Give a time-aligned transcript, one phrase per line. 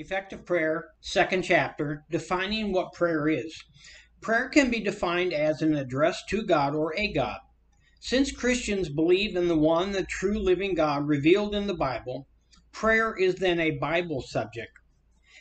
[0.00, 3.64] Effective Prayer, second chapter, defining what prayer is.
[4.20, 7.40] Prayer can be defined as an address to God or a God.
[7.98, 12.28] Since Christians believe in the one, the true living God revealed in the Bible,
[12.70, 14.70] prayer is then a Bible subject,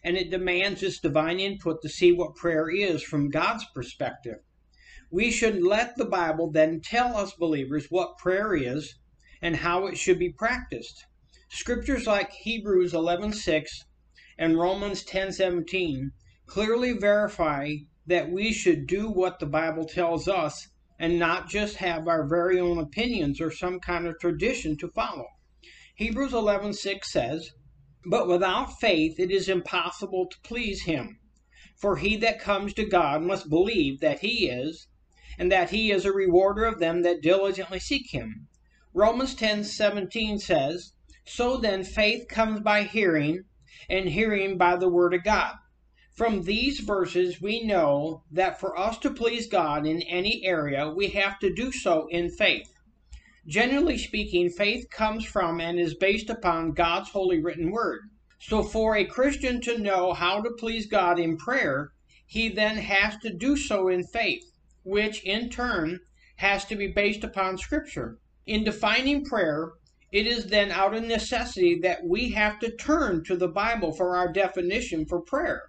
[0.04, 4.40] and it demands its divine input to see what prayer is from God's perspective.
[5.12, 8.96] We should let the Bible then tell us believers what prayer is
[9.40, 11.06] and how it should be practiced.
[11.50, 13.84] Scriptures like Hebrews 11:6
[14.38, 16.12] and Romans 10:17
[16.46, 17.74] clearly verify
[18.06, 20.70] that we should do what the Bible tells us
[21.00, 25.28] and not just have our very own opinions or some kind of tradition to follow.
[25.96, 27.52] Hebrews 11:6 says,
[28.06, 31.20] "But without faith it is impossible to please him,
[31.76, 34.88] for he that comes to God must believe that he is,
[35.38, 38.48] and that he is a rewarder of them that diligently seek him."
[38.94, 40.94] Romans 10:17 says,
[41.26, 43.44] "So then faith comes by hearing,
[43.90, 45.56] and hearing by the Word of God.
[46.18, 51.10] From these verses, we know that for us to please God in any area, we
[51.10, 52.74] have to do so in faith.
[53.46, 58.10] Generally speaking, faith comes from and is based upon God's holy written word.
[58.40, 61.92] So, for a Christian to know how to please God in prayer,
[62.26, 64.44] he then has to do so in faith,
[64.84, 66.00] which in turn
[66.38, 68.18] has to be based upon Scripture.
[68.46, 69.74] In defining prayer,
[70.12, 74.16] it is then out of necessity that we have to turn to the Bible for
[74.16, 75.64] our definition for prayer,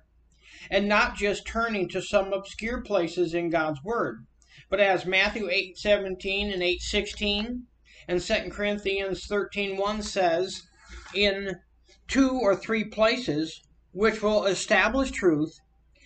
[0.71, 4.27] and not just turning to some obscure places in God's Word.
[4.71, 7.63] But as Matthew 8:17 and 8:16
[8.07, 10.63] and 2 Corinthians 13:1 says,
[11.15, 11.57] in
[12.07, 15.59] two or three places which will establish truth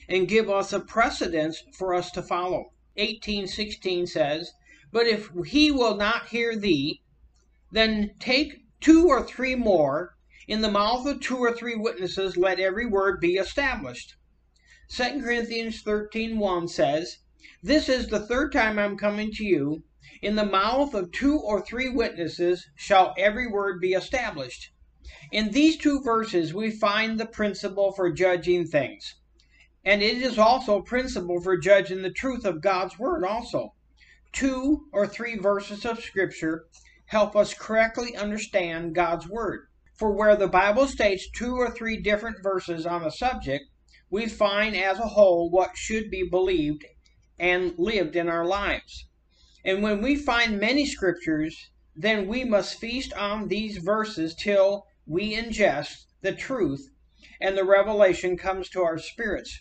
[0.08, 2.72] and give us a precedence for us to follow.
[2.96, 4.52] 18:16 says,
[4.90, 7.01] "But if he will not hear thee,
[7.72, 10.14] then take two or three more.
[10.46, 14.14] In the mouth of two or three witnesses, let every word be established.
[14.90, 17.18] 2 Corinthians 13 says,
[17.62, 19.84] This is the third time I'm coming to you.
[20.20, 24.70] In the mouth of two or three witnesses shall every word be established.
[25.30, 29.14] In these two verses, we find the principle for judging things.
[29.82, 33.74] And it is also a principle for judging the truth of God's word, also.
[34.32, 36.66] Two or three verses of Scripture
[37.12, 39.66] help us correctly understand God's Word.
[39.98, 43.66] For where the Bible states two or three different verses on a subject,
[44.08, 46.86] we find as a whole what should be believed
[47.38, 49.04] and lived in our lives.
[49.62, 55.36] And when we find many scriptures, then we must feast on these verses till we
[55.36, 56.88] ingest the truth
[57.42, 59.60] and the revelation comes to our spirits.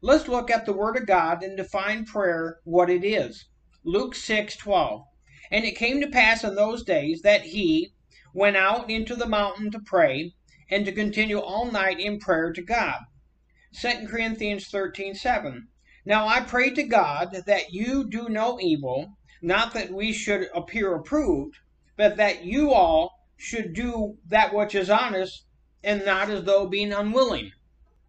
[0.00, 3.44] Let's look at the Word of God and define prayer what it is.
[3.84, 5.04] Luke 6 12.
[5.50, 7.92] And it came to pass in those days that he
[8.34, 10.34] went out into the mountain to pray,
[10.70, 13.00] and to continue all night in prayer to God.
[13.72, 15.68] 2 Corinthians 13 7.
[16.04, 20.94] Now I pray to God that you do no evil, not that we should appear
[20.94, 21.56] approved,
[21.96, 25.44] but that you all should do that which is honest,
[25.82, 27.52] and not as though being unwilling.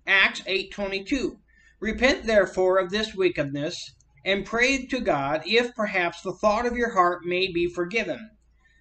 [0.06, 1.40] Acts 8:22.
[1.80, 3.94] Repent therefore of this wickedness
[4.28, 8.30] and pray to God if perhaps the thought of your heart may be forgiven.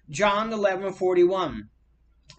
[0.09, 1.69] John 11:41.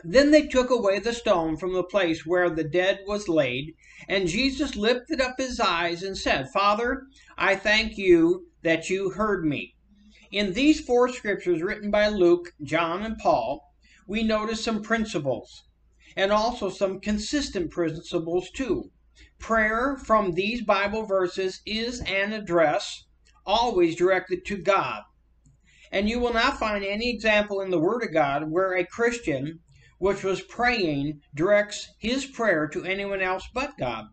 [0.05, 3.75] Then they took away the stone from the place where the dead was laid,
[4.11, 7.05] and Jesus lifted up his eyes and said, Father,
[7.39, 9.75] I thank you that you heard me.
[10.31, 13.73] In these four scriptures written by Luke, John, and Paul,
[14.07, 15.65] we notice some principles,
[16.15, 18.91] and also some consistent principles too.
[19.39, 23.05] Prayer from these Bible verses is an address
[23.47, 25.05] always directed to God.
[25.91, 29.61] And you will not find any example in the Word of God where a Christian,
[29.99, 34.09] which was praying, directs his prayer to anyone else but God.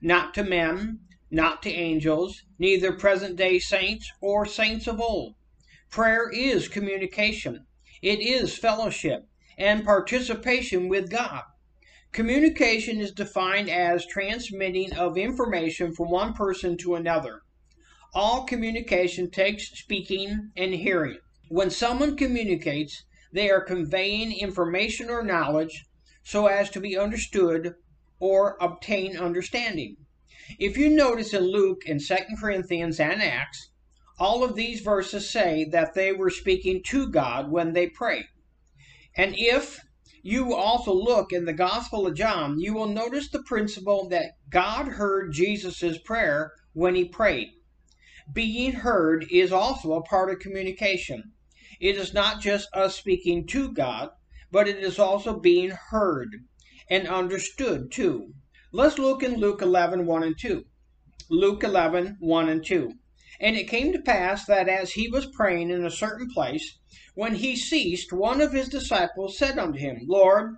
[0.00, 5.34] Not to men, not to angels, neither present day saints or saints of old.
[5.90, 7.66] Prayer is communication,
[8.00, 9.28] it is fellowship
[9.58, 11.42] and participation with God.
[12.12, 17.42] Communication is defined as transmitting of information from one person to another.
[18.12, 21.18] All communication takes speaking and hearing.
[21.48, 25.84] When someone communicates, they are conveying information or knowledge
[26.24, 27.76] so as to be understood
[28.18, 29.96] or obtain understanding.
[30.58, 33.70] If you notice in Luke and 2 Corinthians and Acts,
[34.18, 38.26] all of these verses say that they were speaking to God when they prayed.
[39.16, 39.80] And if
[40.22, 44.88] you also look in the Gospel of John, you will notice the principle that God
[44.88, 47.50] heard Jesus' prayer when he prayed.
[48.32, 51.32] Being heard is also a part of communication.
[51.80, 54.10] It is not just us speaking to God,
[54.50, 56.44] but it is also being heard
[56.88, 58.34] and understood too.
[58.72, 60.64] Let's look in Luke 11, 1 and 2.
[61.30, 62.92] Luke 11, 1 and 2.
[63.38, 66.78] And it came to pass that as he was praying in a certain place,
[67.14, 70.56] when he ceased, one of his disciples said unto him, Lord,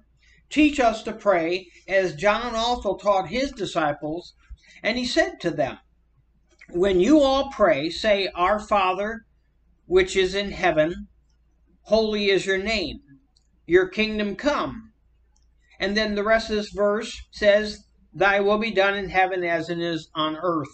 [0.49, 4.35] teach us to pray, as John also taught his disciples.
[4.83, 5.79] And he said to them,
[6.71, 9.27] When you all pray, say, Our Father,
[9.87, 11.09] which is in heaven,
[11.83, 13.01] holy is your name,
[13.67, 14.93] your kingdom come.
[15.81, 17.85] And then the rest of this verse says,
[18.15, 20.73] Thy will be done in heaven as it is on earth.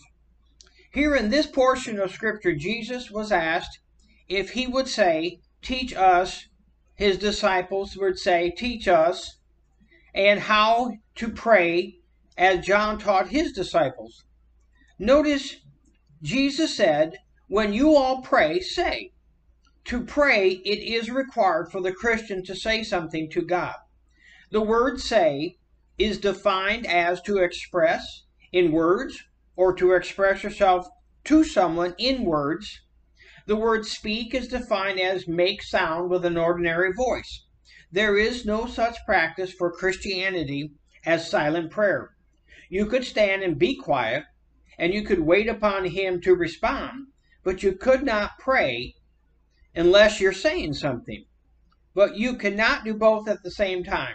[0.90, 3.81] Here in this portion of Scripture, Jesus was asked
[4.26, 6.46] if he would say, Teach us,
[6.94, 9.38] his disciples would say, Teach us,
[10.14, 11.99] and how to pray
[12.37, 14.25] as John taught his disciples.
[14.99, 15.56] Notice
[16.23, 17.19] Jesus said,
[17.49, 19.12] When you all pray, say.
[19.85, 23.75] To pray, it is required for the Christian to say something to God.
[24.50, 25.56] The word say
[25.99, 29.23] is defined as to express in words
[29.58, 30.87] or to express yourself
[31.25, 32.81] to someone in words.
[33.46, 37.44] The word speak is defined as make sound with an ordinary voice.
[37.90, 40.75] There is no such practice for Christianity
[41.05, 42.10] as silent prayer.
[42.70, 44.22] You could stand and be quiet,
[44.78, 47.08] and you could wait upon Him to respond,
[47.43, 48.94] but you could not pray
[49.75, 51.25] unless you're saying something.
[51.94, 54.14] But you cannot do both at the same time,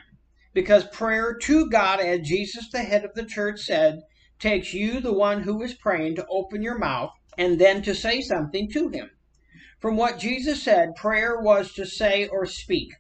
[0.54, 4.00] because prayer to God, as Jesus, the head of the church, said,
[4.40, 8.22] takes you, the one who is praying, to open your mouth and then to say
[8.22, 9.10] something to him.
[9.80, 12.94] From what Jesus said, prayer was to say or speak.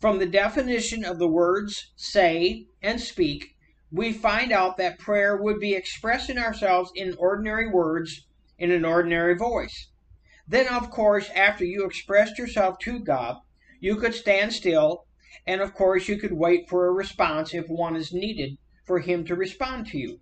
[0.00, 3.56] From the definition of the words say and speak,
[3.92, 8.26] we find out that prayer would be expressing ourselves in ordinary words
[8.58, 9.88] in an ordinary voice.
[10.46, 13.38] Then, of course, after you expressed yourself to God,
[13.80, 15.06] you could stand still,
[15.46, 19.24] and of course, you could wait for a response if one is needed for Him
[19.26, 20.20] to respond to you.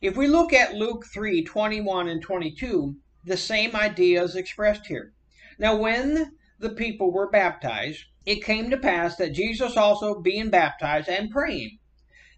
[0.00, 5.12] If we look at Luke 3 21 and 22, the same idea is expressed here.
[5.58, 11.08] Now, when the people were baptized, it came to pass that Jesus also being baptized
[11.08, 11.78] and praying,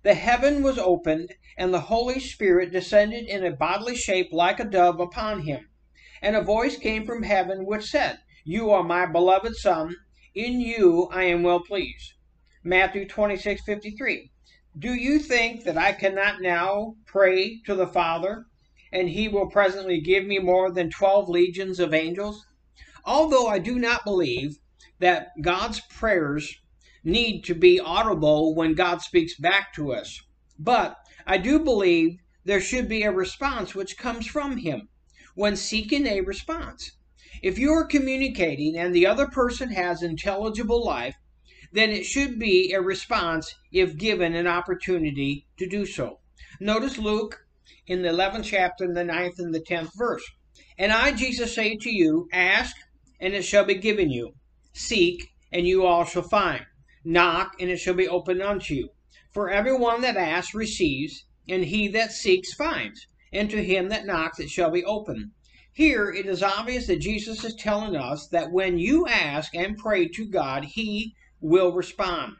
[0.04, 4.64] the heaven was opened, and the Holy Spirit descended in a bodily shape like a
[4.64, 5.68] dove upon him.
[6.22, 9.96] And a voice came from heaven which said, You are my beloved Son,
[10.34, 12.14] in you I am well pleased.
[12.62, 14.30] Matthew 26 53.
[14.80, 18.46] Do you think that I cannot now pray to the Father,
[18.92, 22.46] and he will presently give me more than twelve legions of angels?
[23.04, 24.58] Although I do not believe
[25.00, 26.54] that God's prayers
[27.02, 30.20] need to be audible when God speaks back to us,
[30.60, 30.96] but
[31.26, 34.88] I do believe there should be a response which comes from him
[35.34, 36.92] when seeking a response.
[37.42, 41.16] If you are communicating and the other person has intelligible life,
[41.72, 46.20] then it should be a response if given an opportunity to do so.
[46.60, 47.40] Notice Luke
[47.86, 50.24] in the 11th chapter, in the 9th and the 10th verse.
[50.78, 52.74] And I, Jesus, say to you, ask,
[53.20, 54.34] and it shall be given you.
[54.72, 56.64] Seek, and you all shall find.
[57.04, 58.90] Knock, and it shall be opened unto you.
[59.32, 64.06] For every one that asks receives, and he that seeks finds, and to him that
[64.06, 65.30] knocks it shall be opened.
[65.72, 70.08] Here it is obvious that Jesus is telling us that when you ask and pray
[70.08, 72.34] to God, he will respond.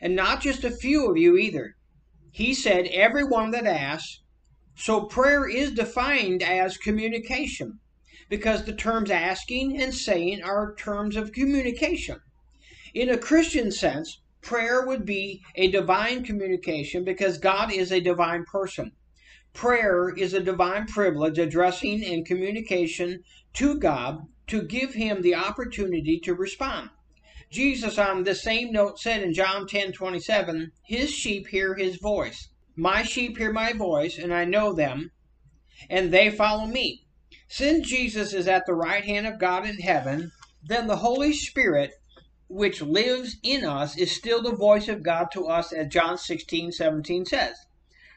[0.00, 1.76] And not just a few of you either.
[2.32, 4.20] He said, everyone that asks.
[4.74, 7.80] So prayer is defined as communication
[8.28, 12.20] because the terms asking and saying are terms of communication.
[12.94, 18.44] In a Christian sense, prayer would be a divine communication because God is a divine
[18.44, 18.92] person.
[19.52, 23.22] Prayer is a divine privilege addressing and communication
[23.54, 26.90] to God to give him the opportunity to respond.
[27.50, 32.48] Jesus, on the same note, said in John 10:27, His sheep hear his voice.
[32.76, 35.10] My sheep hear my voice, and I know them,
[35.88, 37.06] and they follow me.
[37.48, 40.30] Since Jesus is at the right hand of God in heaven,
[40.62, 41.94] then the Holy Spirit,
[42.46, 47.26] which lives in us, is still the voice of God to us, as John 16:17
[47.26, 47.56] says.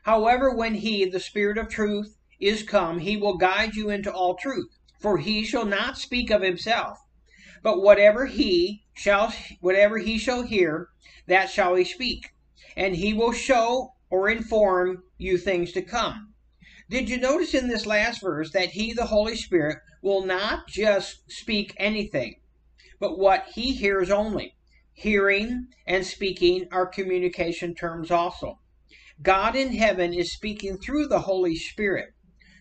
[0.04, 4.36] However, when He, the Spirit of truth, is come, He will guide you into all
[4.36, 4.78] truth.
[5.00, 7.00] For He shall not speak of Himself,
[7.64, 10.90] but whatever He shall whatever he shall hear,
[11.26, 12.30] that shall he speak,
[12.78, 16.34] and he will show or inform you things to come.
[16.90, 21.32] Did you notice in this last verse that he, the Holy Spirit, will not just
[21.32, 22.36] speak anything,
[23.00, 24.54] but what he hears only?
[24.94, 28.60] Hearing and speaking are communication terms also.
[29.22, 32.10] God in heaven is speaking through the Holy Spirit,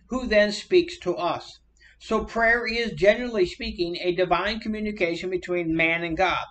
[0.09, 1.59] who then speaks to us.
[2.04, 6.44] So prayer is, generally speaking, a divine communication between man and God.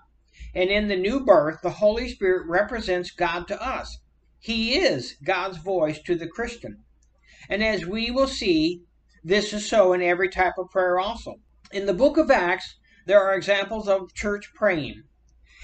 [0.56, 3.98] And in the new birth, the Holy Spirit represents God to us.
[4.40, 6.86] He is God's voice to the Christian.
[7.50, 8.84] And as we will see,
[9.26, 11.42] this is so in every type of prayer also.
[11.74, 15.04] In the book of Acts, there are examples of church praying,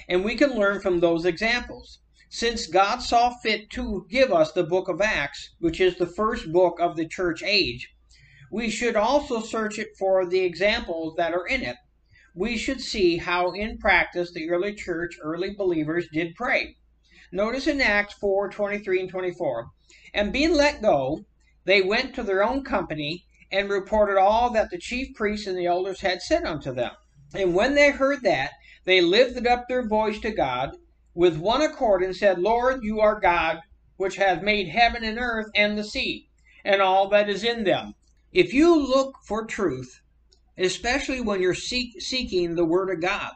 [0.06, 2.00] and we can learn from those examples.
[2.28, 6.52] Since God saw fit to give us the book of Acts, which is the first
[6.52, 7.88] book of the church age,
[8.50, 11.76] we should also search it for the examples that are in it.
[12.34, 16.76] We should see how in practice the early church, early believers did pray.
[17.30, 19.66] Notice in Acts 4 23 and 24.
[20.14, 21.26] And being let go,
[21.64, 25.66] they went to their own company and reported all that the chief priests and the
[25.66, 26.92] elders had said unto them.
[27.34, 28.52] And when they heard that,
[28.84, 30.76] they lifted up their voice to God
[31.14, 33.60] with one accord and said, Lord, you are God,
[33.96, 36.28] which hath made heaven and earth and the sea,
[36.64, 37.94] and all that is in them.
[38.32, 40.00] If you look for truth,
[40.56, 43.32] especially when you're seek, seeking the Word of God,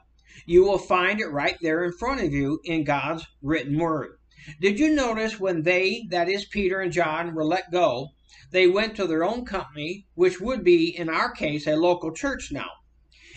[0.47, 4.19] you will find it right there in front of you in God's written Word.
[4.61, 8.09] Did you notice when they, that is Peter and John, were let go,
[8.51, 12.51] they went to their own company, which would be, in our case, a local church
[12.51, 12.69] now.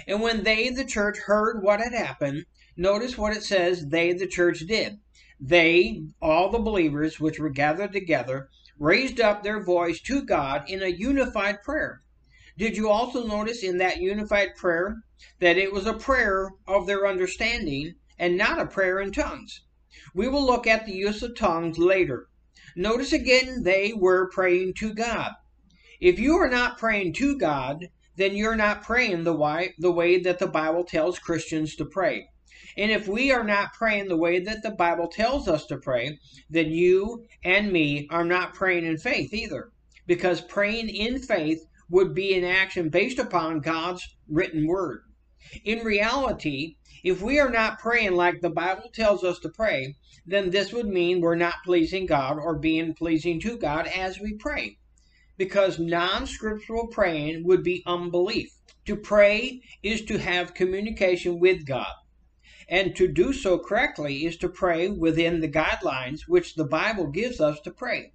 [0.08, 2.46] And when they, the church, heard what had happened,
[2.78, 5.00] Notice what it says they, the church, did.
[5.40, 10.84] They, all the believers which were gathered together, raised up their voice to God in
[10.84, 12.02] a unified prayer.
[12.58, 15.04] Did you also notice in that unified prayer
[15.40, 19.62] that it was a prayer of their understanding and not a prayer in tongues?
[20.14, 22.28] We will look at the use of tongues later.
[22.76, 25.32] Notice again, they were praying to God.
[26.00, 30.20] If you are not praying to God, then you're not praying the way, the way
[30.20, 32.30] that the Bible tells Christians to pray.
[32.78, 36.20] And if we are not praying the way that the Bible tells us to pray,
[36.50, 39.72] then you and me are not praying in faith either.
[40.08, 45.02] Because praying in faith would be an action based upon God's written word.
[45.64, 49.96] In reality, if we are not praying like the Bible tells us to pray,
[50.26, 54.34] then this would mean we're not pleasing God or being pleasing to God as we
[54.34, 54.78] pray.
[55.38, 58.50] Because non scriptural praying would be unbelief.
[58.86, 61.94] To pray is to have communication with God.
[62.68, 67.40] And to do so correctly is to pray within the guidelines which the Bible gives
[67.40, 68.14] us to pray.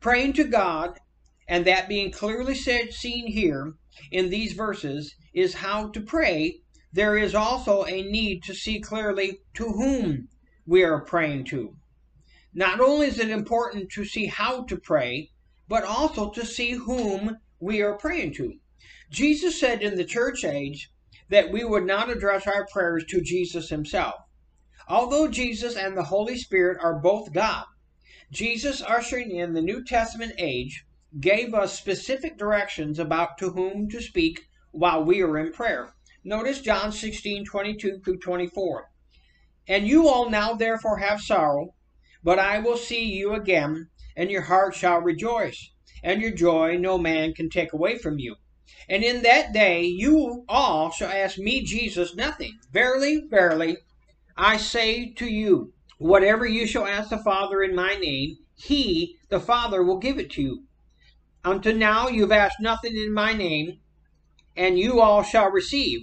[0.00, 0.98] Praying to God,
[1.46, 3.74] and that being clearly said, seen here
[4.10, 6.60] in these verses, is how to pray.
[6.92, 10.28] There is also a need to see clearly to whom
[10.66, 11.76] we are praying to.
[12.54, 15.30] Not only is it important to see how to pray,
[15.68, 18.58] but also to see whom we are praying to.
[19.10, 20.91] Jesus said in the church age,
[21.32, 24.16] that we would not address our prayers to Jesus himself.
[24.86, 27.64] Although Jesus and the Holy Spirit are both God,
[28.30, 30.84] Jesus ushering in the New Testament age
[31.20, 35.94] gave us specific directions about to whom to speak while we are in prayer.
[36.22, 38.90] Notice John 16, 22 through 24.
[39.66, 41.74] And you all now therefore have sorrow,
[42.22, 45.70] but I will see you again, and your heart shall rejoice,
[46.02, 48.36] and your joy no man can take away from you.
[48.88, 52.58] And in that day you all shall ask me, Jesus, nothing.
[52.72, 53.78] Verily, verily,
[54.36, 59.40] I say to you, whatever you shall ask the Father in my name, he, the
[59.40, 60.64] Father, will give it to you.
[61.44, 63.80] Unto now you've asked nothing in my name,
[64.56, 66.00] and you all shall receive,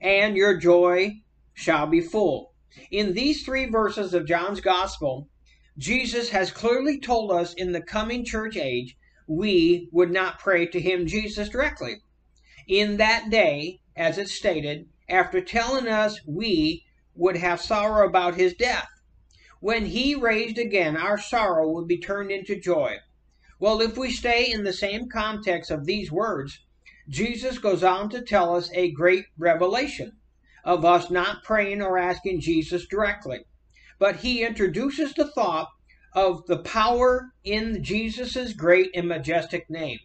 [0.00, 1.20] and your joy
[1.52, 2.54] shall be full.
[2.90, 5.28] In these three verses of John's Gospel,
[5.78, 10.80] Jesus has clearly told us in the coming church age we would not pray to
[10.80, 11.96] him, Jesus, directly.
[12.68, 18.54] In that day, as it's stated, after telling us we would have sorrow about his
[18.54, 18.88] death.
[19.60, 22.98] When he raised again, our sorrow would be turned into joy.
[23.58, 26.60] Well, if we stay in the same context of these words,
[27.08, 30.12] Jesus goes on to tell us a great revelation
[30.64, 33.44] of us not praying or asking Jesus directly.
[33.98, 35.68] But he introduces the thought
[36.16, 39.98] of the power in Jesus' great and majestic name.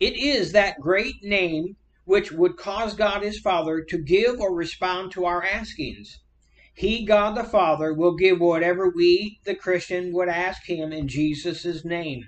[0.00, 5.12] It is that great name which would cause God his Father to give or respond
[5.12, 6.18] to our askings.
[6.74, 11.84] He, God the Father, will give whatever we, the Christian, would ask him in Jesus'
[11.84, 12.24] name.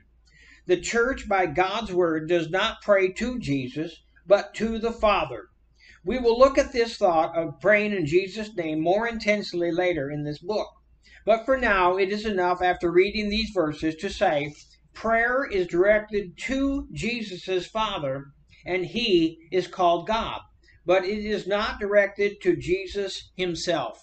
[0.66, 5.48] The church, by God's word, does not pray to Jesus, but to the Father.
[6.04, 10.22] We will look at this thought of praying in Jesus' name more intensely later in
[10.22, 10.68] this book.
[11.24, 14.52] But for now, it is enough after reading these verses to say
[14.92, 18.26] prayer is directed to Jesus' Father,
[18.66, 20.40] and he is called God.
[20.84, 23.98] But it is not directed to Jesus himself.